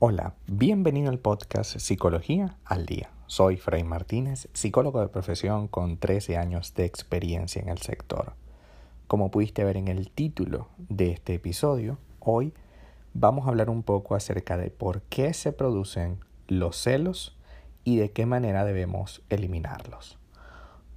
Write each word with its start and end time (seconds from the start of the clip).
Hola, 0.00 0.34
bienvenido 0.46 1.10
al 1.10 1.18
podcast 1.18 1.76
Psicología 1.80 2.56
al 2.64 2.86
Día. 2.86 3.10
Soy 3.26 3.56
Fray 3.56 3.82
Martínez, 3.82 4.48
psicólogo 4.52 5.00
de 5.00 5.08
profesión 5.08 5.66
con 5.66 5.96
13 5.96 6.36
años 6.36 6.72
de 6.74 6.84
experiencia 6.84 7.60
en 7.60 7.68
el 7.68 7.78
sector. 7.78 8.34
Como 9.08 9.32
pudiste 9.32 9.64
ver 9.64 9.76
en 9.76 9.88
el 9.88 10.08
título 10.12 10.68
de 10.88 11.10
este 11.10 11.34
episodio, 11.34 11.98
hoy 12.20 12.54
vamos 13.12 13.44
a 13.44 13.48
hablar 13.48 13.70
un 13.70 13.82
poco 13.82 14.14
acerca 14.14 14.56
de 14.56 14.70
por 14.70 15.02
qué 15.02 15.34
se 15.34 15.50
producen 15.50 16.20
los 16.46 16.76
celos 16.76 17.36
y 17.82 17.96
de 17.96 18.12
qué 18.12 18.24
manera 18.24 18.64
debemos 18.64 19.22
eliminarlos. 19.30 20.16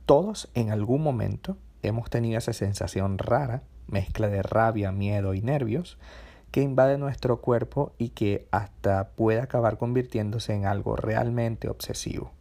Todos 0.06 0.48
en 0.54 0.70
algún 0.70 1.02
momento 1.02 1.58
hemos 1.82 2.12
tenido 2.12 2.38
esa 2.38 2.54
sensación 2.54 3.18
rara, 3.18 3.64
mezcla 3.88 4.28
de 4.28 4.44
rabia, 4.44 4.92
miedo 4.92 5.34
y 5.34 5.42
nervios, 5.42 5.98
que 6.52 6.62
invade 6.62 6.98
nuestro 6.98 7.42
cuerpo 7.42 7.94
y 7.98 8.10
que 8.10 8.48
hasta 8.52 9.10
puede 9.10 9.40
acabar 9.40 9.78
convirtiéndose 9.78 10.54
en 10.54 10.66
algo 10.66 10.96
realmente 10.96 11.70
obsesivo. 11.70 12.32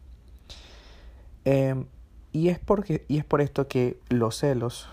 Em, 1.44 1.86
y, 2.32 2.48
es 2.48 2.58
porque, 2.58 3.04
y 3.08 3.18
es 3.18 3.24
por 3.24 3.40
esto 3.40 3.68
que 3.68 3.98
los 4.08 4.36
celos, 4.36 4.88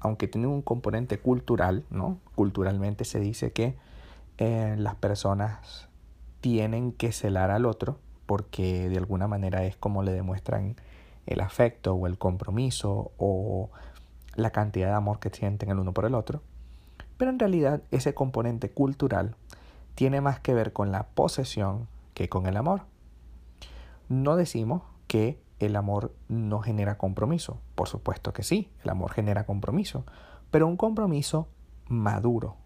aunque 0.00 0.28
tienen 0.28 0.50
un 0.50 0.62
componente 0.62 1.18
cultural, 1.18 1.84
¿no? 1.90 2.18
culturalmente 2.34 3.04
se 3.04 3.20
dice 3.20 3.52
que 3.52 3.76
eh, 4.38 4.74
las 4.78 4.96
personas 4.96 5.88
tienen 6.40 6.92
que 6.92 7.12
celar 7.12 7.50
al 7.50 7.66
otro 7.66 7.98
porque 8.26 8.88
de 8.88 8.96
alguna 8.96 9.28
manera 9.28 9.64
es 9.64 9.76
como 9.76 10.02
le 10.02 10.12
demuestran 10.12 10.76
el 11.26 11.40
afecto 11.40 11.94
o 11.94 12.06
el 12.06 12.18
compromiso 12.18 13.12
o 13.16 13.70
la 14.34 14.50
cantidad 14.50 14.88
de 14.88 14.94
amor 14.94 15.20
que 15.20 15.30
sienten 15.30 15.70
el 15.70 15.78
uno 15.78 15.92
por 15.92 16.04
el 16.04 16.14
otro. 16.14 16.42
Pero 17.16 17.30
en 17.30 17.38
realidad 17.38 17.82
ese 17.90 18.14
componente 18.14 18.70
cultural 18.70 19.36
tiene 19.94 20.20
más 20.20 20.40
que 20.40 20.54
ver 20.54 20.72
con 20.72 20.92
la 20.92 21.04
posesión 21.08 21.88
que 22.14 22.28
con 22.28 22.46
el 22.46 22.56
amor. 22.56 22.82
No 24.08 24.36
decimos 24.36 24.82
que 25.06 25.40
el 25.60 25.76
amor 25.76 26.14
no 26.28 26.60
genera 26.60 26.98
compromiso. 26.98 27.60
Por 27.74 27.88
supuesto 27.88 28.32
que 28.32 28.42
sí, 28.42 28.70
el 28.82 28.90
amor 28.90 29.12
genera 29.12 29.46
compromiso, 29.46 30.04
pero 30.50 30.66
un 30.66 30.76
compromiso 30.76 31.48
maduro, 31.86 32.56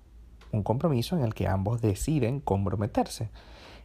un 0.52 0.62
compromiso 0.62 1.16
en 1.16 1.22
el 1.22 1.34
que 1.34 1.48
ambos 1.48 1.80
deciden 1.80 2.40
comprometerse 2.40 3.30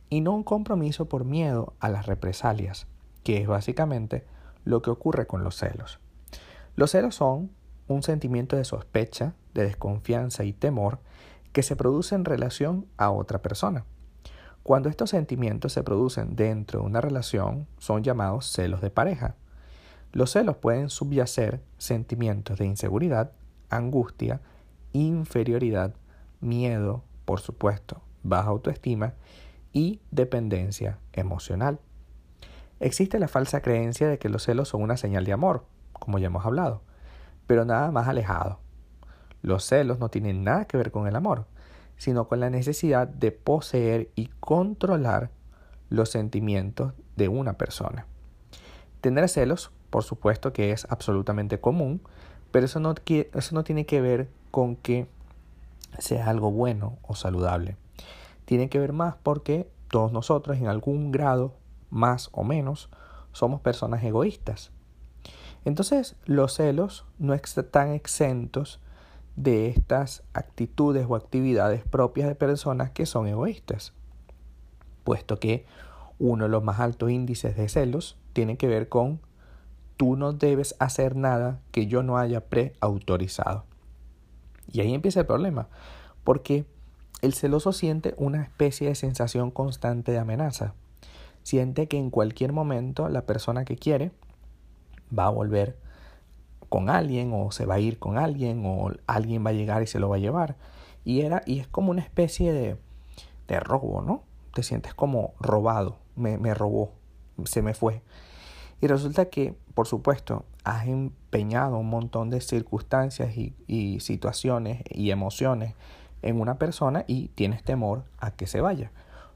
y 0.10 0.22
no 0.22 0.34
un 0.34 0.44
compromiso 0.44 1.10
por 1.10 1.26
miedo 1.26 1.74
a 1.80 1.90
las 1.90 2.06
represalias, 2.06 2.88
que 3.24 3.42
es 3.42 3.48
básicamente 3.48 4.26
lo 4.64 4.82
que 4.82 4.90
ocurre 4.90 5.28
con 5.28 5.44
los 5.44 5.58
celos. 5.58 6.00
Los 6.76 6.92
celos 6.92 7.16
son 7.16 7.52
un 7.88 8.04
sentimiento 8.04 8.56
de 8.56 8.64
sospecha, 8.64 9.34
de 9.54 9.64
desconfianza 9.64 10.44
y 10.44 10.54
temor 10.54 11.00
que 11.52 11.64
se 11.64 11.76
produce 11.76 12.16
en 12.16 12.26
relación 12.26 12.88
a 12.98 13.12
otra 13.12 13.42
persona. 13.42 13.86
Cuando 14.64 14.90
estos 14.90 15.10
sentimientos 15.10 15.74
se 15.74 15.84
producen 15.84 16.36
dentro 16.36 16.80
de 16.80 16.86
una 16.86 17.02
relación 17.02 17.68
son 17.78 18.04
llamados 18.04 18.48
celos 18.52 18.82
de 18.82 18.90
pareja. 18.90 19.36
Los 20.12 20.32
celos 20.32 20.58
pueden 20.58 20.90
subyacer 20.90 21.62
sentimientos 21.78 22.60
de 22.60 22.66
inseguridad, 22.66 23.32
angustia, 23.70 24.42
inferioridad, 24.94 25.94
miedo, 26.40 27.04
por 27.26 27.40
supuesto, 27.42 28.02
baja 28.22 28.50
autoestima 28.50 29.14
y 29.74 30.00
dependencia 30.12 31.00
emocional. 31.12 31.80
Existe 32.80 33.20
la 33.20 33.28
falsa 33.28 33.62
creencia 33.62 34.08
de 34.08 34.20
que 34.20 34.30
los 34.30 34.44
celos 34.44 34.70
son 34.70 34.82
una 34.82 34.98
señal 34.98 35.26
de 35.26 35.34
amor, 35.34 35.66
como 35.94 36.20
ya 36.20 36.28
hemos 36.28 36.46
hablado 36.46 36.82
pero 37.48 37.66
nada 37.66 37.92
más 37.92 38.08
alejado. 38.08 38.60
Los 39.44 39.64
celos 39.66 40.00
no 40.00 40.10
tienen 40.10 40.44
nada 40.44 40.66
que 40.66 40.78
ver 40.78 40.92
con 40.92 41.08
el 41.08 41.16
amor, 41.16 41.46
sino 41.98 42.28
con 42.28 42.40
la 42.40 42.50
necesidad 42.50 43.08
de 43.08 43.32
poseer 43.32 44.10
y 44.16 44.32
controlar 44.40 45.30
los 45.90 46.10
sentimientos 46.10 46.94
de 47.16 47.28
una 47.28 47.54
persona. 47.54 48.08
Tener 49.02 49.30
celos, 49.30 49.70
por 49.92 50.04
supuesto 50.04 50.52
que 50.52 50.72
es 50.72 50.88
absolutamente 50.90 51.60
común, 51.60 52.02
pero 52.52 52.66
eso 52.66 52.80
no, 52.80 52.96
eso 53.06 53.56
no 53.56 53.64
tiene 53.64 53.86
que 53.86 54.02
ver 54.02 54.30
con 54.50 54.76
que 54.76 55.08
sea 56.00 56.28
algo 56.28 56.50
bueno 56.50 56.98
o 57.04 57.14
saludable. 57.14 57.78
Tiene 58.46 58.68
que 58.68 58.80
ver 58.80 58.94
más 58.94 59.16
porque 59.22 59.70
todos 59.90 60.12
nosotros 60.12 60.58
en 60.58 60.66
algún 60.66 61.12
grado, 61.12 61.54
más 61.92 62.30
o 62.32 62.44
menos, 62.44 62.90
somos 63.34 63.62
personas 63.62 64.04
egoístas 64.04 64.72
entonces 65.66 66.16
los 66.26 66.56
celos 66.56 67.06
no 67.20 67.34
están 67.34 67.92
exentos 67.92 68.80
de 69.36 69.68
estas 69.68 70.24
actitudes 70.34 71.06
o 71.10 71.16
actividades 71.16 71.84
propias 71.84 72.28
de 72.28 72.36
personas 72.36 72.92
que 72.92 73.06
son 73.06 73.28
egoístas, 73.28 73.94
puesto 75.04 75.40
que 75.40 75.66
uno 76.20 76.46
de 76.46 76.50
los 76.50 76.64
más 76.64 76.80
altos 76.80 77.10
índices 77.10 77.58
de 77.58 77.68
celos 77.68 78.18
tiene 78.34 78.58
que 78.58 78.68
ver 78.68 78.90
con 78.90 79.20
tú 79.98 80.16
no 80.16 80.34
debes 80.34 80.76
hacer 80.80 81.16
nada 81.16 81.60
que 81.72 81.88
yo 81.88 82.04
no 82.04 82.18
haya 82.18 82.42
preautorizado. 82.42 83.66
Y 84.72 84.82
ahí 84.82 84.94
empieza 84.94 85.22
el 85.22 85.26
problema, 85.26 85.68
porque 86.24 86.66
el 87.22 87.34
celoso 87.34 87.72
siente 87.74 88.16
una 88.18 88.42
especie 88.42 88.90
de 88.90 88.96
sensación 88.96 89.52
constante 89.52 90.12
de 90.12 90.20
amenaza. 90.20 90.74
Siente 91.44 91.88
que 91.88 91.98
en 91.98 92.10
cualquier 92.10 92.54
momento 92.54 93.10
la 93.10 93.26
persona 93.26 93.66
que 93.66 93.76
quiere 93.76 94.12
va 95.18 95.28
a 95.28 95.30
volver 95.30 95.78
con 96.74 96.90
alguien 96.90 97.30
o 97.36 97.52
se 97.52 97.68
va 97.68 97.76
a 97.76 97.80
ir 97.80 98.00
con 98.00 98.18
alguien 98.18 98.64
o 98.66 98.90
alguien 99.06 99.46
va 99.46 99.52
a 99.52 99.54
llegar 99.54 99.84
y 99.84 99.86
se 99.86 100.00
lo 100.00 100.10
va 100.10 100.16
a 100.16 100.20
llevar. 100.20 100.56
Y, 101.06 101.22
era, 101.22 101.44
y 101.46 101.60
es 101.60 101.68
como 101.68 101.92
una 101.92 102.02
especie 102.02 102.52
de, 102.52 102.78
de 103.48 103.60
robo, 103.60 104.02
¿no? 104.02 104.24
Te 104.56 104.64
sientes 104.64 104.96
como 104.96 105.36
robado, 105.40 106.00
me, 106.16 106.40
me 106.40 106.56
robó, 106.56 106.94
se 107.44 107.62
me 107.62 107.76
fue. 107.76 108.02
Y 108.82 108.88
resulta 108.88 109.26
que, 109.26 109.56
por 109.76 109.86
supuesto, 109.86 110.46
has 110.64 110.88
empeñado 110.88 111.78
un 111.78 111.92
montón 111.92 112.32
de 112.32 112.42
circunstancias 112.42 113.38
y, 113.38 113.54
y, 113.68 114.00
situaciones 114.00 114.82
y 114.90 115.12
emociones 115.12 115.76
en 116.24 116.42
una 116.42 116.58
persona 116.58 117.06
y 117.06 117.28
tienes 117.36 117.62
temor 117.62 118.04
a 118.18 118.32
que 118.32 118.48
se 118.48 118.62
vaya, 118.62 118.92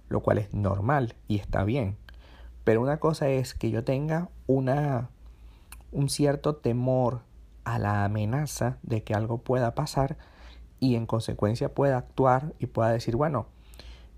lo 0.09 0.21
cual 0.21 0.39
es 0.39 0.55
normal 0.55 1.13
y 1.27 1.35
está 1.35 1.63
bien. 1.63 1.97
Pero 2.63 2.81
una 2.81 2.97
cosa 2.97 3.29
es 3.29 3.53
que 3.53 3.69
yo 3.69 3.83
tenga 3.83 4.29
una 4.47 5.11
un 5.91 6.09
cierto 6.09 6.55
temor 6.55 7.21
a 7.63 7.79
la 7.79 8.03
amenaza 8.05 8.77
de 8.83 9.03
que 9.03 9.13
algo 9.13 9.39
pueda 9.39 9.75
pasar 9.75 10.17
y 10.79 10.95
en 10.95 11.05
consecuencia 11.05 11.73
pueda 11.73 11.97
actuar 11.97 12.53
y 12.59 12.67
pueda 12.67 12.89
decir, 12.89 13.15
bueno, 13.15 13.47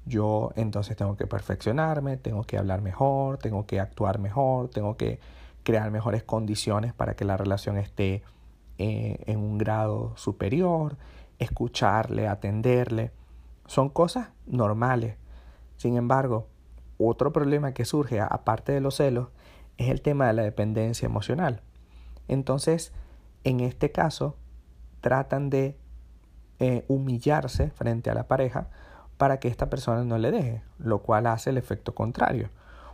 yo 0.06 0.52
entonces 0.56 0.98
tengo 0.98 1.16
que 1.16 1.28
perfeccionarme, 1.28 2.18
tengo 2.18 2.44
que 2.44 2.58
hablar 2.58 2.82
mejor, 2.82 3.38
tengo 3.38 3.66
que 3.66 3.80
actuar 3.80 4.20
mejor, 4.20 4.70
tengo 4.70 4.98
que 4.98 5.20
crear 5.64 5.92
mejores 5.92 6.24
condiciones 6.24 6.94
para 6.94 7.16
que 7.16 7.26
la 7.26 7.38
relación 7.38 7.78
esté 7.78 8.24
eh, 8.78 9.24
en 9.26 9.40
un 9.40 9.58
grado 9.58 10.14
superior, 10.16 10.98
escucharle, 11.38 12.28
atenderle. 12.28 13.12
Son 13.68 13.90
cosas 13.90 14.30
normales. 14.46 15.16
Sin 15.78 15.96
embargo, 15.96 16.48
otro 16.98 17.32
problema 17.32 17.74
que 17.74 17.86
surge 17.86 18.20
aparte 18.20 18.72
de 18.72 18.82
los 18.82 18.96
celos 18.96 19.30
es 19.80 19.90
el 19.90 20.02
tema 20.02 20.28
de 20.28 20.34
la 20.34 20.44
dependencia 20.44 21.06
emocional. 21.06 21.62
Entonces, 22.28 22.92
en 23.46 23.62
este 23.62 23.92
caso, 23.92 24.36
tratan 25.02 25.50
de 25.50 25.78
eh, 26.60 26.84
humillarse 26.90 27.72
frente 27.72 28.10
a 28.10 28.14
la 28.14 28.28
pareja 28.28 28.68
para 29.18 29.40
que 29.40 29.48
esta 29.48 29.70
persona 29.70 30.04
no 30.04 30.18
le 30.18 30.32
deje, 30.32 30.62
lo 30.78 31.00
cual 31.00 31.28
hace 31.28 31.50
el 31.50 31.58
efecto 31.58 31.96
contrario. 31.96 32.50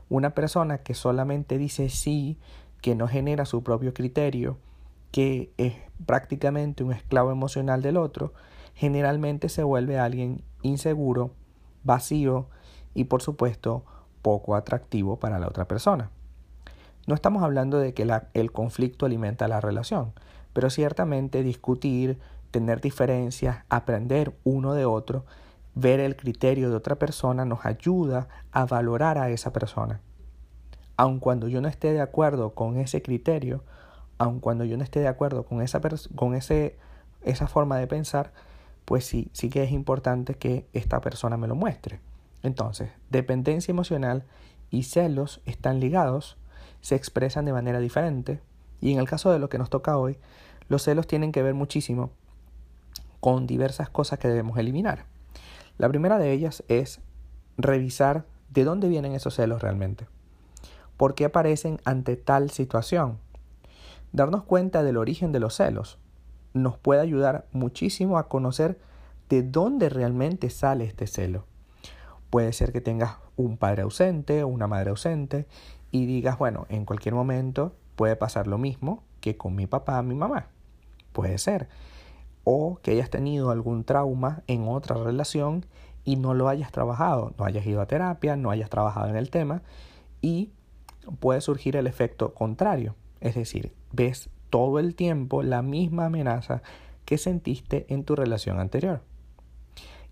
Una 0.09 0.35
persona 0.35 0.77
que 0.77 0.93
solamente 0.93 1.57
dice 1.57 1.89
sí, 1.89 2.37
que 2.81 2.93
no 2.93 3.07
genera 3.07 3.45
su 3.45 3.63
propio 3.63 3.93
criterio, 3.95 4.59
que 5.11 5.51
es 5.57 5.73
prácticamente 6.05 6.83
un 6.83 6.93
esclavo 6.93 7.31
emocional 7.31 7.81
del 7.81 7.97
otro, 7.97 8.33
generalmente 8.75 9.49
se 9.49 9.63
vuelve 9.63 9.97
alguien 9.97 10.43
inseguro, 10.61 11.31
vacío 11.83 12.47
y 12.93 13.05
por 13.05 13.23
supuesto 13.23 13.83
poco 14.21 14.55
atractivo 14.55 15.17
para 15.17 15.39
la 15.39 15.47
otra 15.47 15.67
persona. 15.67 16.11
No 17.05 17.13
estamos 17.13 17.43
hablando 17.43 17.79
de 17.79 17.93
que 17.93 18.07
el 18.33 18.51
conflicto 18.51 19.05
alimenta 19.05 19.47
la 19.47 19.61
relación, 19.61 20.13
pero 20.53 20.69
ciertamente 20.69 21.43
discutir, 21.43 22.17
tener 22.49 22.81
diferencias, 22.81 23.63
aprender 23.69 24.33
uno 24.43 24.73
de 24.73 24.85
otro, 24.85 25.25
ver 25.75 25.99
el 25.99 26.15
criterio 26.15 26.69
de 26.69 26.75
otra 26.75 26.95
persona 26.95 27.45
nos 27.45 27.65
ayuda 27.65 28.27
a 28.51 28.65
valorar 28.65 29.17
a 29.17 29.29
esa 29.29 29.53
persona. 29.53 29.99
Aun 30.97 31.19
cuando 31.19 31.47
yo 31.47 31.61
no 31.61 31.67
esté 31.67 31.91
de 31.93 32.01
acuerdo 32.01 32.55
con 32.55 32.77
ese 32.77 33.01
criterio, 33.01 33.63
aun 34.17 34.39
cuando 34.39 34.63
yo 34.63 34.77
no 34.77 34.83
esté 34.83 35.01
de 35.01 35.09
acuerdo 35.09 35.43
con 35.45 35.61
esa, 35.61 35.81
con 36.15 36.33
ese, 36.33 36.77
esa 37.21 37.47
forma 37.47 37.77
de 37.77 37.87
pensar, 37.87 38.31
pues 38.85 39.05
sí, 39.05 39.29
sí 39.33 39.49
que 39.49 39.63
es 39.63 39.71
importante 39.71 40.35
que 40.35 40.65
esta 40.73 41.01
persona 41.01 41.37
me 41.37 41.47
lo 41.47 41.55
muestre. 41.55 41.99
Entonces, 42.41 42.89
dependencia 43.09 43.71
emocional 43.71 44.23
y 44.71 44.83
celos 44.83 45.41
están 45.45 45.79
ligados 45.79 46.37
se 46.85 46.93
expresan 46.93 47.45
de 47.45 47.51
manera 47.51 47.79
diferente. 47.79 48.39
Y 48.79 48.93
en 48.93 48.99
el 48.99 49.09
caso 49.09 49.31
de 49.31 49.39
lo 49.39 49.49
que 49.49 49.57
nos 49.57 49.71
toca 49.71 49.97
hoy, 49.97 50.19
los 50.69 50.83
celos 50.83 51.07
tienen 51.07 51.31
que 51.31 51.41
ver 51.41 51.55
muchísimo 51.55 52.11
con 53.19 53.47
diversas 53.47 53.89
cosas 53.89 54.19
que 54.19 54.27
debemos 54.27 54.55
eliminar. 54.59 55.05
La 55.79 55.89
primera 55.89 56.19
de 56.19 56.31
ellas 56.31 56.63
es 56.67 57.01
revisar 57.57 58.27
de 58.51 58.65
dónde 58.65 58.87
vienen 58.87 59.13
esos 59.13 59.33
celos 59.33 59.63
realmente. 59.63 60.05
¿Por 60.95 61.15
qué 61.15 61.25
aparecen 61.25 61.79
ante 61.85 62.17
tal 62.17 62.51
situación? 62.51 63.17
Darnos 64.11 64.43
cuenta 64.43 64.83
del 64.83 64.97
origen 64.97 65.31
de 65.31 65.39
los 65.39 65.55
celos 65.55 65.97
nos 66.53 66.77
puede 66.77 67.01
ayudar 67.01 67.47
muchísimo 67.51 68.19
a 68.19 68.27
conocer 68.27 68.77
de 69.27 69.41
dónde 69.41 69.89
realmente 69.89 70.51
sale 70.51 70.85
este 70.85 71.07
celo. 71.07 71.47
Puede 72.29 72.53
ser 72.53 72.71
que 72.71 72.79
tengas 72.79 73.17
un 73.37 73.57
padre 73.57 73.81
ausente 73.81 74.43
o 74.43 74.47
una 74.47 74.67
madre 74.67 74.91
ausente 74.91 75.47
y 75.95 76.05
digas, 76.05 76.37
bueno, 76.37 76.65
en 76.67 76.83
cualquier 76.83 77.15
momento 77.15 77.73
puede 77.95 78.17
pasar 78.17 78.47
lo 78.47 78.57
mismo 78.57 79.01
que 79.21 79.37
con 79.37 79.55
mi 79.55 79.65
papá, 79.65 80.01
mi 80.01 80.13
mamá. 80.13 80.47
Puede 81.13 81.37
ser. 81.37 81.69
O 82.43 82.79
que 82.81 82.91
hayas 82.91 83.09
tenido 83.09 83.49
algún 83.49 83.85
trauma 83.85 84.43
en 84.47 84.67
otra 84.67 84.97
relación 84.97 85.65
y 86.03 86.17
no 86.17 86.33
lo 86.33 86.49
hayas 86.49 86.73
trabajado, 86.73 87.33
no 87.37 87.45
hayas 87.45 87.65
ido 87.65 87.79
a 87.79 87.85
terapia, 87.85 88.35
no 88.35 88.51
hayas 88.51 88.69
trabajado 88.69 89.07
en 89.07 89.15
el 89.15 89.29
tema 89.29 89.61
y 90.19 90.51
puede 91.21 91.39
surgir 91.39 91.77
el 91.77 91.87
efecto 91.87 92.33
contrario. 92.33 92.93
Es 93.21 93.35
decir, 93.35 93.71
ves 93.93 94.29
todo 94.49 94.79
el 94.79 94.95
tiempo 94.95 95.43
la 95.43 95.61
misma 95.61 96.07
amenaza 96.07 96.61
que 97.05 97.17
sentiste 97.17 97.85
en 97.87 98.03
tu 98.03 98.17
relación 98.17 98.59
anterior. 98.59 99.01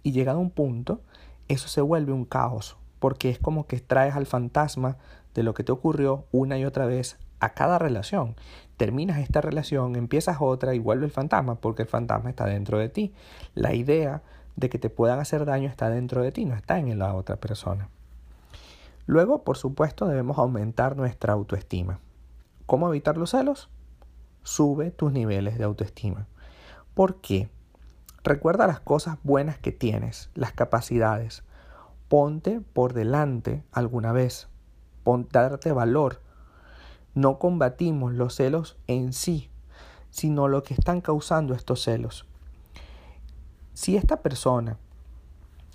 Y 0.02 0.14
llegado 0.14 0.40
un 0.40 0.50
punto, 0.50 1.02
eso 1.50 1.68
se 1.68 1.82
vuelve 1.82 2.14
un 2.14 2.24
caos, 2.24 2.78
porque 3.00 3.30
es 3.30 3.38
como 3.38 3.68
que 3.68 3.82
traes 3.82 4.16
al 4.16 4.26
fantasma 4.26 4.98
de 5.34 5.44
lo 5.44 5.54
que 5.54 5.64
te 5.64 5.72
ocurrió 5.72 6.26
una 6.32 6.58
y 6.58 6.66
otra 6.66 6.86
vez 6.86 7.18
a 7.40 7.54
cada 7.54 7.80
relación. 7.80 8.36
Terminas 8.78 9.20
esta 9.20 9.42
relación, 9.42 9.96
empiezas 9.96 10.38
otra 10.40 10.74
y 10.74 10.80
vuelve 10.80 11.06
el 11.06 11.12
fantasma, 11.12 11.56
porque 11.56 11.84
el 11.84 11.88
fantasma 11.88 12.30
está 12.30 12.46
dentro 12.46 12.80
de 12.80 12.90
ti. 12.90 13.14
La 13.54 13.74
idea 13.74 14.24
de 14.56 14.70
que 14.70 14.80
te 14.80 14.90
puedan 14.90 15.20
hacer 15.20 15.46
daño 15.46 15.70
está 15.70 15.90
dentro 15.90 16.22
de 16.22 16.32
ti, 16.32 16.46
no 16.46 16.56
está 16.56 16.80
en 16.80 16.98
la 16.98 17.14
otra 17.16 17.38
persona. 17.38 17.90
Luego, 19.06 19.44
por 19.44 19.58
supuesto, 19.58 20.08
debemos 20.08 20.38
aumentar 20.38 20.96
nuestra 20.96 21.34
autoestima. 21.34 22.00
¿Cómo 22.66 22.88
evitar 22.88 23.18
los 23.18 23.32
celos? 23.32 23.70
Sube 24.44 24.92
tus 24.92 25.12
niveles 25.12 25.58
de 25.58 25.66
autoestima. 25.66 26.28
¿Por 26.94 27.20
qué? 27.20 27.50
Recuerda 28.24 28.68
las 28.68 28.80
cosas 28.80 29.18
buenas 29.24 29.58
que 29.58 29.74
tienes, 29.74 30.30
las 30.34 30.54
capacidades. 30.54 31.44
Ponte 32.08 32.62
por 32.62 32.94
delante 32.94 33.64
alguna 33.74 34.14
vez. 34.14 34.48
Darte 35.06 35.72
valor. 35.72 36.22
No 37.16 37.40
combatimos 37.40 38.14
los 38.14 38.36
celos 38.36 38.78
en 38.88 39.14
sí, 39.14 39.50
sino 40.10 40.48
lo 40.48 40.64
que 40.64 40.74
están 40.74 41.02
causando 41.02 41.54
estos 41.54 41.82
celos. 41.84 42.26
Si 43.74 43.98
esta 43.98 44.22
persona 44.22 44.78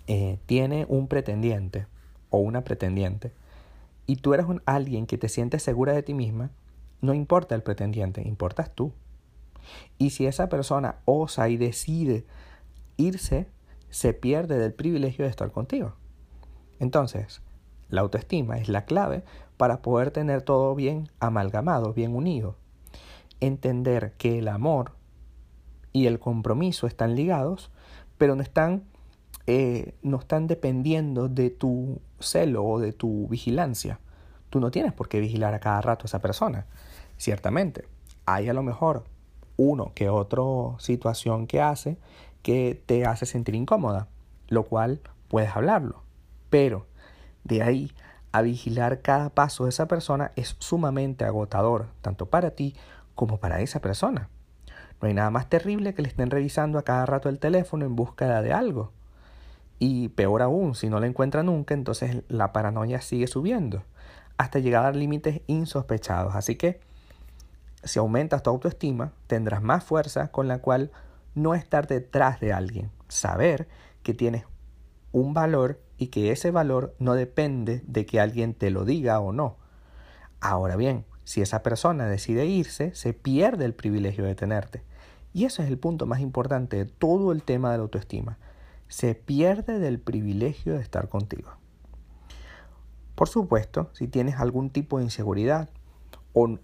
eh, 0.06 0.38
tiene 0.46 0.86
un 0.88 1.08
pretendiente 1.08 1.86
o 2.30 2.38
una 2.38 2.64
pretendiente 2.64 3.32
y 4.06 4.16
tú 4.16 4.34
eres 4.34 4.46
un, 4.46 4.62
alguien 4.64 5.06
que 5.06 5.18
te 5.18 5.28
sientes 5.28 5.62
segura 5.62 5.92
de 5.92 6.02
ti 6.02 6.14
misma, 6.14 6.50
no 7.00 7.14
importa 7.14 7.54
el 7.54 7.62
pretendiente, 7.62 8.22
importas 8.22 8.74
tú. 8.74 8.92
Y 9.98 10.10
si 10.10 10.26
esa 10.26 10.48
persona 10.48 10.96
osa 11.04 11.48
y 11.48 11.56
decide 11.56 12.24
irse, 12.96 13.48
se 13.90 14.14
pierde 14.14 14.58
del 14.58 14.72
privilegio 14.72 15.24
de 15.24 15.30
estar 15.30 15.50
contigo. 15.50 15.94
Entonces, 16.80 17.42
la 17.88 18.02
autoestima 18.02 18.58
es 18.58 18.68
la 18.68 18.84
clave 18.84 19.24
para 19.56 19.82
poder 19.82 20.10
tener 20.10 20.42
todo 20.42 20.74
bien 20.74 21.10
amalgamado, 21.20 21.92
bien 21.92 22.14
unido. 22.14 22.56
Entender 23.40 24.12
que 24.18 24.38
el 24.38 24.48
amor 24.48 24.92
y 25.92 26.06
el 26.06 26.18
compromiso 26.18 26.86
están 26.86 27.14
ligados, 27.14 27.70
pero 28.18 28.36
no 28.36 28.42
están, 28.42 28.84
eh, 29.46 29.94
no 30.02 30.18
están 30.18 30.46
dependiendo 30.46 31.28
de 31.28 31.50
tu 31.50 32.00
celo 32.20 32.64
o 32.64 32.78
de 32.78 32.92
tu 32.92 33.28
vigilancia. 33.28 34.00
Tú 34.50 34.60
no 34.60 34.70
tienes 34.70 34.92
por 34.92 35.08
qué 35.08 35.20
vigilar 35.20 35.54
a 35.54 35.60
cada 35.60 35.80
rato 35.80 36.04
a 36.04 36.06
esa 36.06 36.20
persona. 36.20 36.66
Ciertamente, 37.16 37.86
hay 38.26 38.48
a 38.48 38.54
lo 38.54 38.62
mejor 38.62 39.04
uno 39.56 39.92
que 39.94 40.08
otro 40.08 40.76
situación 40.78 41.46
que 41.46 41.60
hace 41.60 41.98
que 42.42 42.80
te 42.86 43.04
hace 43.04 43.26
sentir 43.26 43.54
incómoda, 43.54 44.08
lo 44.48 44.64
cual 44.64 45.00
puedes 45.28 45.54
hablarlo. 45.54 46.02
Pero 46.48 46.86
de 47.44 47.62
ahí 47.62 47.92
a 48.32 48.42
vigilar 48.42 49.00
cada 49.00 49.30
paso 49.30 49.64
de 49.64 49.70
esa 49.70 49.88
persona 49.88 50.32
es 50.36 50.56
sumamente 50.58 51.24
agotador, 51.24 51.86
tanto 52.02 52.26
para 52.26 52.50
ti 52.50 52.74
como 53.14 53.38
para 53.38 53.60
esa 53.60 53.80
persona. 53.80 54.28
No 55.00 55.08
hay 55.08 55.14
nada 55.14 55.30
más 55.30 55.48
terrible 55.48 55.94
que 55.94 56.02
le 56.02 56.08
estén 56.08 56.30
revisando 56.30 56.78
a 56.78 56.84
cada 56.84 57.06
rato 57.06 57.28
el 57.28 57.38
teléfono 57.38 57.84
en 57.84 57.96
búsqueda 57.96 58.42
de 58.42 58.52
algo. 58.52 58.92
Y 59.78 60.08
peor 60.08 60.42
aún, 60.42 60.74
si 60.74 60.88
no 60.88 60.98
lo 60.98 61.06
encuentra 61.06 61.42
nunca, 61.42 61.74
entonces 61.74 62.22
la 62.28 62.52
paranoia 62.52 63.00
sigue 63.00 63.28
subiendo, 63.28 63.84
hasta 64.36 64.58
llegar 64.58 64.84
a 64.84 64.92
límites 64.92 65.40
insospechados. 65.46 66.34
Así 66.34 66.56
que 66.56 66.80
si 67.84 68.00
aumentas 68.00 68.42
tu 68.42 68.50
autoestima, 68.50 69.12
tendrás 69.28 69.62
más 69.62 69.84
fuerza 69.84 70.28
con 70.28 70.48
la 70.48 70.58
cual 70.58 70.90
no 71.34 71.54
estar 71.54 71.86
detrás 71.86 72.40
de 72.40 72.52
alguien, 72.52 72.90
saber 73.06 73.68
que 74.02 74.14
tienes 74.14 74.44
un 75.12 75.34
valor 75.34 75.80
y 75.96 76.08
que 76.08 76.30
ese 76.30 76.50
valor 76.50 76.94
no 76.98 77.14
depende 77.14 77.82
de 77.86 78.06
que 78.06 78.20
alguien 78.20 78.54
te 78.54 78.70
lo 78.70 78.84
diga 78.84 79.20
o 79.20 79.32
no. 79.32 79.56
Ahora 80.40 80.76
bien, 80.76 81.04
si 81.24 81.42
esa 81.42 81.62
persona 81.62 82.06
decide 82.06 82.46
irse, 82.46 82.94
se 82.94 83.12
pierde 83.12 83.64
el 83.64 83.74
privilegio 83.74 84.24
de 84.24 84.34
tenerte. 84.34 84.82
Y 85.32 85.44
eso 85.44 85.62
es 85.62 85.68
el 85.68 85.78
punto 85.78 86.06
más 86.06 86.20
importante 86.20 86.76
de 86.76 86.84
todo 86.86 87.32
el 87.32 87.42
tema 87.42 87.70
de 87.70 87.78
la 87.78 87.82
autoestima. 87.82 88.38
Se 88.88 89.14
pierde 89.14 89.78
del 89.78 89.98
privilegio 89.98 90.74
de 90.74 90.80
estar 90.80 91.08
contigo. 91.08 91.50
Por 93.14 93.28
supuesto, 93.28 93.90
si 93.92 94.08
tienes 94.08 94.36
algún 94.36 94.70
tipo 94.70 94.98
de 94.98 95.04
inseguridad, 95.04 95.68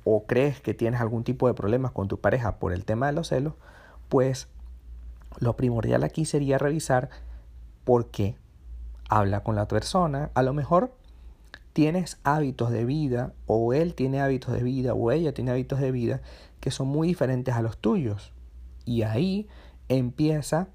o, 0.05 0.25
crees 0.27 0.61
que 0.61 0.73
tienes 0.73 1.01
algún 1.01 1.25
tipo 1.25 1.49
de 1.49 1.55
problemas 1.55 1.91
con 1.91 2.07
tu 2.07 2.21
pareja 2.21 2.59
por 2.59 2.73
el 2.73 2.85
tema 2.85 3.07
de 3.07 3.13
los 3.13 3.29
celos, 3.29 3.55
pues 4.09 4.49
lo 5.41 5.57
primordial 5.57 6.05
aquí 6.05 6.25
sería 6.25 6.59
revisar 6.59 7.11
por 7.85 8.11
qué 8.11 8.37
habla 9.09 9.43
con 9.43 9.57
la 9.57 9.69
persona. 9.69 10.31
A 10.35 10.43
lo 10.43 10.53
mejor 10.53 10.93
tienes 11.73 12.19
hábitos 12.25 12.71
de 12.71 12.85
vida 12.85 13.33
o 13.47 13.73
él 13.73 13.95
tiene 13.95 14.21
hábitos 14.21 14.55
de 14.55 14.63
vida 14.63 14.95
o 14.95 15.11
ella 15.13 15.35
tiene 15.35 15.51
hábitos 15.51 15.81
de 15.81 15.93
vida 15.93 16.21
que 16.61 16.71
son 16.71 16.89
muy 16.89 17.09
diferentes 17.09 17.55
a 17.55 17.63
los 17.63 17.77
tuyos. 17.77 18.33
Y 18.85 19.03
ahí 19.03 19.49
empieza 19.89 20.69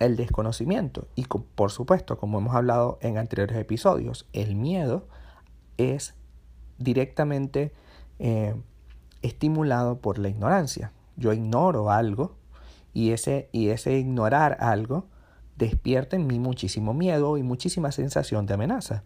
el 0.00 0.16
desconocimiento. 0.16 1.06
Y 1.14 1.24
por 1.24 1.70
supuesto, 1.70 2.18
como 2.18 2.38
hemos 2.38 2.54
hablado 2.54 2.98
en 3.02 3.18
anteriores 3.18 3.56
episodios, 3.56 4.26
el 4.32 4.54
miedo 4.54 5.06
es 5.76 6.14
directamente 6.78 7.72
eh, 8.18 8.54
estimulado 9.22 9.98
por 9.98 10.18
la 10.18 10.28
ignorancia. 10.28 10.92
Yo 11.16 11.32
ignoro 11.32 11.90
algo 11.90 12.36
y 12.94 13.10
ese, 13.10 13.48
y 13.52 13.68
ese 13.68 13.98
ignorar 13.98 14.56
algo 14.60 15.06
despierta 15.58 16.16
en 16.16 16.26
mí 16.26 16.38
muchísimo 16.38 16.94
miedo 16.94 17.36
y 17.36 17.42
muchísima 17.42 17.92
sensación 17.92 18.46
de 18.46 18.54
amenaza. 18.54 19.02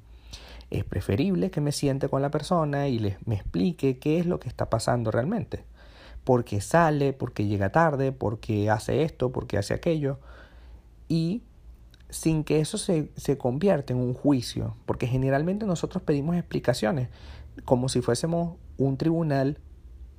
Es 0.70 0.84
preferible 0.84 1.50
que 1.50 1.60
me 1.60 1.72
siente 1.72 2.08
con 2.08 2.22
la 2.22 2.30
persona 2.30 2.88
y 2.88 2.98
les, 2.98 3.26
me 3.26 3.34
explique 3.34 3.98
qué 3.98 4.18
es 4.18 4.26
lo 4.26 4.38
que 4.38 4.48
está 4.48 4.70
pasando 4.70 5.10
realmente. 5.10 5.64
Porque 6.24 6.60
sale, 6.60 7.12
porque 7.12 7.46
llega 7.46 7.72
tarde, 7.72 8.12
porque 8.12 8.70
hace 8.70 9.02
esto, 9.02 9.32
porque 9.32 9.58
hace 9.58 9.74
aquello. 9.74 10.18
Y 11.08 11.42
sin 12.08 12.44
que 12.44 12.60
eso 12.60 12.78
se, 12.78 13.10
se 13.16 13.36
convierta 13.38 13.92
en 13.92 13.98
un 13.98 14.14
juicio, 14.14 14.76
porque 14.86 15.06
generalmente 15.06 15.66
nosotros 15.66 16.02
pedimos 16.02 16.36
explicaciones 16.36 17.08
como 17.64 17.88
si 17.88 18.00
fuésemos 18.00 18.56
un 18.78 18.96
tribunal 18.96 19.58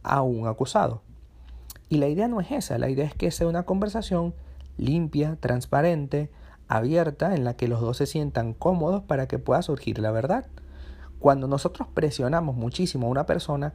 a 0.01 0.21
un 0.21 0.47
acusado. 0.47 1.01
Y 1.89 1.97
la 1.97 2.07
idea 2.07 2.27
no 2.27 2.41
es 2.41 2.51
esa, 2.51 2.77
la 2.77 2.89
idea 2.89 3.05
es 3.05 3.15
que 3.15 3.31
sea 3.31 3.47
una 3.47 3.63
conversación 3.63 4.33
limpia, 4.77 5.37
transparente, 5.39 6.31
abierta, 6.67 7.35
en 7.35 7.43
la 7.43 7.55
que 7.55 7.67
los 7.67 7.81
dos 7.81 7.97
se 7.97 8.05
sientan 8.05 8.53
cómodos 8.53 9.03
para 9.03 9.27
que 9.27 9.39
pueda 9.39 9.61
surgir 9.61 9.99
la 9.99 10.11
verdad. 10.11 10.47
Cuando 11.19 11.47
nosotros 11.47 11.87
presionamos 11.93 12.55
muchísimo 12.55 13.07
a 13.07 13.11
una 13.11 13.25
persona, 13.25 13.73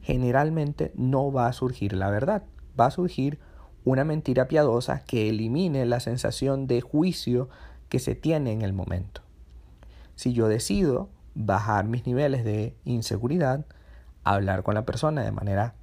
generalmente 0.00 0.92
no 0.94 1.32
va 1.32 1.46
a 1.46 1.52
surgir 1.52 1.92
la 1.94 2.10
verdad, 2.10 2.44
va 2.78 2.86
a 2.86 2.90
surgir 2.90 3.38
una 3.84 4.04
mentira 4.04 4.48
piadosa 4.48 5.04
que 5.04 5.28
elimine 5.28 5.86
la 5.86 6.00
sensación 6.00 6.66
de 6.66 6.80
juicio 6.80 7.48
que 7.88 7.98
se 7.98 8.14
tiene 8.14 8.52
en 8.52 8.62
el 8.62 8.72
momento. 8.72 9.22
Si 10.14 10.32
yo 10.32 10.48
decido 10.48 11.10
bajar 11.34 11.86
mis 11.86 12.06
niveles 12.06 12.44
de 12.44 12.74
inseguridad, 12.84 13.66
hablar 14.24 14.62
con 14.62 14.74
la 14.74 14.86
persona 14.86 15.22
de 15.22 15.30
manera 15.30 15.74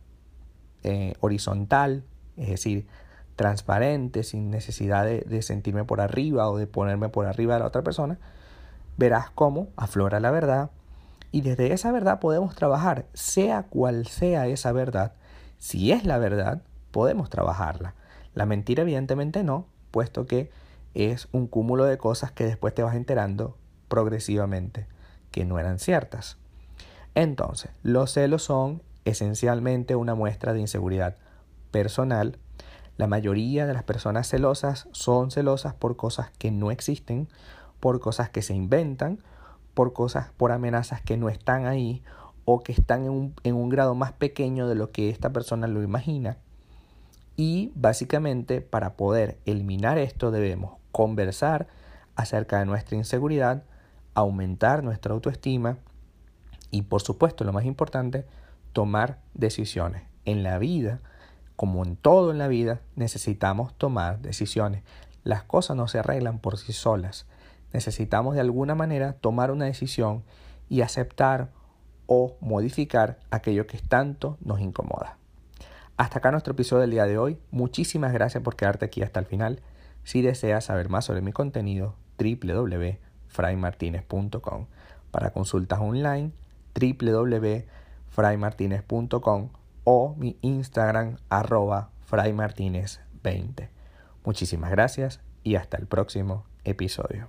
eh, 0.83 1.13
horizontal, 1.21 2.03
es 2.35 2.49
decir, 2.49 2.87
transparente, 3.35 4.23
sin 4.23 4.49
necesidad 4.49 5.05
de, 5.05 5.41
sentirme 5.41 5.83
por 5.83 6.01
arriba 6.01 6.49
o 6.49 6.57
de 6.57 6.67
ponerme 6.67 7.09
por 7.09 7.25
arriba 7.25 7.55
de 7.55 7.61
la 7.61 7.67
otra 7.67 7.81
persona, 7.81 8.19
verás 8.97 9.29
cómo 9.31 9.69
aflora 9.75 10.19
la 10.19 10.31
verdad 10.31 10.71
y 11.31 11.41
desde 11.41 11.73
esa 11.73 11.91
verdad 11.91 12.19
podemos 12.19 12.55
trabajar, 12.55 13.07
sea 13.13 13.63
cual 13.63 14.05
sea 14.07 14.47
esa 14.47 14.71
verdad. 14.71 15.13
Si 15.57 15.91
es 15.91 16.05
la 16.05 16.19
verdad, 16.19 16.61
podemos 16.91 17.29
trabajarla. 17.29 17.95
La 18.35 18.45
mentira 18.45 18.83
evidentemente 18.83 19.43
no, 19.43 19.65
puesto 19.89 20.27
que 20.27 20.51
es 20.93 21.27
un 21.31 21.47
cúmulo 21.47 21.85
de 21.85 21.97
cosas 21.97 22.31
que 22.31 22.45
después 22.45 22.75
te 22.75 22.83
vas 22.83 22.95
enterando 22.95 23.57
progresivamente 23.87 24.87
que 25.31 25.45
no 25.45 25.59
eran 25.59 25.79
ciertas. 25.79 26.37
Entonces, 27.15 27.71
los 27.81 28.11
celos 28.11 28.43
son 28.43 28.81
esencialmente 29.05 29.95
una 29.95 30.15
muestra 30.15 30.53
de 30.53 30.59
inseguridad 30.59 31.17
personal. 31.71 32.37
La 32.97 33.07
mayoría 33.07 33.65
de 33.65 33.73
las 33.73 33.83
personas 33.83 34.27
celosas 34.27 34.87
son 34.91 35.31
celosas 35.31 35.73
por 35.73 35.95
cosas 35.95 36.31
que 36.37 36.51
no 36.51 36.71
existen, 36.71 37.27
por 37.79 37.99
cosas 37.99 38.29
que 38.29 38.41
se 38.41 38.53
inventan, 38.53 39.19
por 39.73 39.93
cosas, 39.93 40.31
por 40.37 40.51
amenazas 40.51 41.01
que 41.01 41.17
no 41.17 41.29
están 41.29 41.65
ahí 41.65 42.03
o 42.45 42.61
que 42.61 42.71
están 42.71 43.05
en 43.05 43.09
un, 43.09 43.35
en 43.43 43.55
un 43.55 43.69
grado 43.69 43.95
más 43.95 44.11
pequeño 44.11 44.67
de 44.67 44.75
lo 44.75 44.91
que 44.91 45.09
esta 45.09 45.31
persona 45.31 45.67
lo 45.67 45.81
imagina. 45.81 46.37
Y 47.35 47.71
básicamente 47.75 48.61
para 48.61 48.93
poder 48.93 49.39
eliminar 49.45 49.97
esto 49.97 50.29
debemos 50.29 50.75
conversar 50.91 51.67
acerca 52.15 52.59
de 52.59 52.65
nuestra 52.65 52.95
inseguridad, 52.95 53.63
aumentar 54.13 54.83
nuestra 54.83 55.13
autoestima 55.13 55.77
y 56.69 56.83
por 56.83 57.01
supuesto 57.01 57.43
lo 57.43 57.53
más 57.53 57.65
importante, 57.65 58.25
tomar 58.71 59.19
decisiones. 59.33 60.03
En 60.25 60.43
la 60.43 60.57
vida, 60.57 61.01
como 61.63 61.85
en 61.85 61.95
todo 61.95 62.31
en 62.31 62.39
la 62.39 62.49
vida, 62.49 62.81
necesitamos 62.97 63.73
tomar 63.77 64.19
decisiones. 64.19 64.83
Las 65.23 65.43
cosas 65.43 65.77
no 65.77 65.87
se 65.87 65.97
arreglan 65.97 66.39
por 66.39 66.57
sí 66.57 66.73
solas. 66.73 67.25
Necesitamos 67.71 68.35
de 68.35 68.41
alguna 68.41 68.75
manera 68.75 69.13
tomar 69.13 69.49
una 69.49 69.63
decisión 69.63 70.23
y 70.67 70.81
aceptar 70.81 71.51
o 72.05 72.35
modificar 72.41 73.17
aquello 73.31 73.65
que 73.65 73.77
tanto 73.77 74.37
nos 74.41 74.59
incomoda. 74.59 75.15
Hasta 75.95 76.17
acá 76.17 76.31
nuestro 76.31 76.51
episodio 76.51 76.81
del 76.81 76.91
día 76.91 77.05
de 77.05 77.17
hoy. 77.17 77.39
Muchísimas 77.49 78.11
gracias 78.11 78.43
por 78.43 78.57
quedarte 78.57 78.83
aquí 78.83 79.01
hasta 79.01 79.21
el 79.21 79.25
final. 79.25 79.61
Si 80.03 80.21
deseas 80.21 80.65
saber 80.65 80.89
más 80.89 81.05
sobre 81.05 81.21
mi 81.21 81.31
contenido, 81.31 81.95
www.fraymartinez.com. 82.19 84.65
Para 85.11 85.31
consultas 85.31 85.79
online, 85.79 86.33
www.fraymartinez.com 86.75 89.62
o 89.83 90.15
mi 90.17 90.37
Instagram 90.41 91.17
arroba 91.29 91.89
fraymartinez20. 92.09 93.69
Muchísimas 94.23 94.71
gracias 94.71 95.21
y 95.43 95.55
hasta 95.55 95.77
el 95.77 95.87
próximo 95.87 96.45
episodio. 96.63 97.27